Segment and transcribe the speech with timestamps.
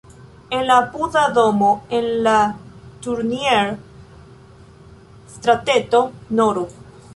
[0.59, 2.37] En apuda domo en la
[3.03, 6.01] Turnier-strateto
[6.37, 6.65] nr.